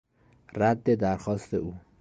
رد 0.53 0.83
درخواست 0.95 1.53
او 1.53 1.73